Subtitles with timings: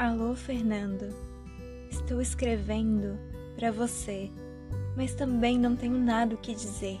[0.00, 1.14] Alô, Fernando.
[1.90, 3.18] Estou escrevendo
[3.54, 4.30] para você,
[4.96, 6.98] mas também não tenho nada o que dizer.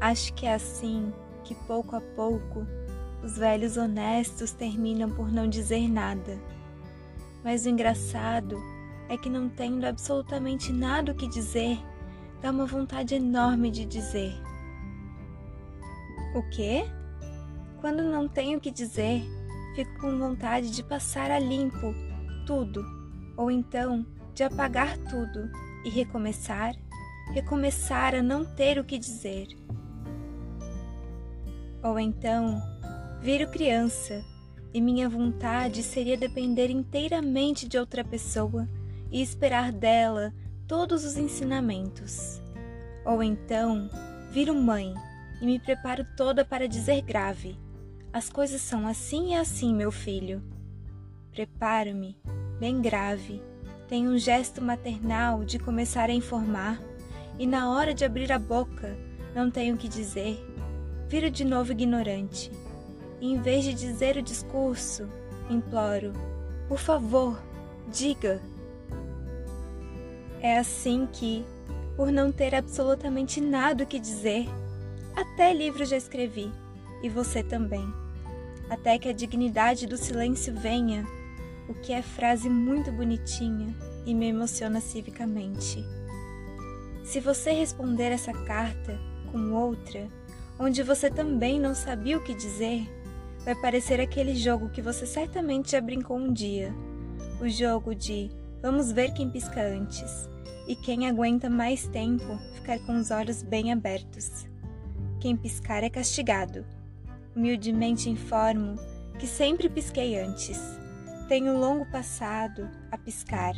[0.00, 2.64] Acho que é assim que pouco a pouco
[3.24, 6.38] os velhos honestos terminam por não dizer nada.
[7.42, 8.56] Mas o engraçado
[9.08, 11.76] é que não tendo absolutamente nada o que dizer,
[12.40, 14.32] dá uma vontade enorme de dizer.
[16.36, 16.84] O quê?
[17.80, 19.24] Quando não tenho o que dizer,
[19.76, 21.94] fico com vontade de passar a limpo
[22.46, 22.82] tudo,
[23.36, 25.50] ou então de apagar tudo
[25.84, 26.74] e recomeçar,
[27.34, 29.48] recomeçar a não ter o que dizer.
[31.82, 32.58] Ou então,
[33.20, 34.24] viro criança
[34.72, 38.66] e minha vontade seria depender inteiramente de outra pessoa
[39.12, 40.32] e esperar dela
[40.66, 42.40] todos os ensinamentos.
[43.04, 43.90] Ou então,
[44.32, 44.94] viro mãe
[45.42, 47.65] e me preparo toda para dizer grave:
[48.16, 50.42] As coisas são assim e assim, meu filho.
[51.32, 52.16] Preparo-me,
[52.58, 53.42] bem grave,
[53.88, 56.80] tenho um gesto maternal de começar a informar,
[57.38, 58.96] e na hora de abrir a boca,
[59.34, 60.42] não tenho o que dizer.
[61.06, 62.50] Viro de novo ignorante.
[63.20, 65.06] E em vez de dizer o discurso,
[65.50, 66.14] imploro:
[66.68, 67.38] Por favor,
[67.92, 68.40] diga.
[70.40, 71.44] É assim que,
[71.94, 74.46] por não ter absolutamente nada o que dizer,
[75.14, 76.50] até livro já escrevi,
[77.02, 78.05] e você também.
[78.68, 81.04] Até que a dignidade do silêncio venha,
[81.68, 85.84] o que é frase muito bonitinha e me emociona civicamente.
[87.04, 88.98] Se você responder essa carta
[89.30, 90.08] com outra,
[90.58, 92.82] onde você também não sabia o que dizer,
[93.44, 96.74] vai parecer aquele jogo que você certamente já brincou um dia.
[97.40, 100.28] O jogo de vamos ver quem pisca antes
[100.66, 104.46] e quem aguenta mais tempo ficar com os olhos bem abertos.
[105.20, 106.64] Quem piscar é castigado.
[107.36, 108.76] Humildemente informo
[109.18, 110.58] que sempre pisquei antes.
[111.28, 113.54] Tenho um longo passado a piscar.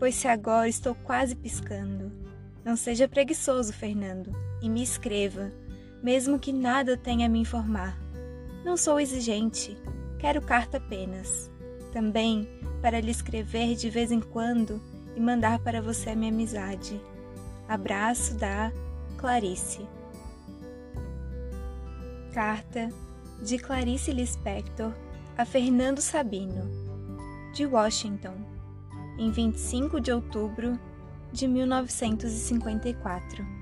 [0.00, 2.10] Pois se agora estou quase piscando,
[2.64, 5.52] não seja preguiçoso, Fernando, e me escreva,
[6.02, 7.96] mesmo que nada tenha a me informar.
[8.64, 9.76] Não sou exigente,
[10.18, 11.50] quero carta apenas.
[11.92, 12.48] Também
[12.80, 14.80] para lhe escrever de vez em quando
[15.14, 17.00] e mandar para você a minha amizade.
[17.68, 18.72] Abraço da
[19.18, 19.86] Clarice.
[22.32, 22.88] Carta
[23.42, 24.94] de Clarice Lispector
[25.36, 26.66] a Fernando Sabino,
[27.52, 28.34] de Washington,
[29.18, 30.80] em 25 de outubro
[31.30, 33.61] de 1954.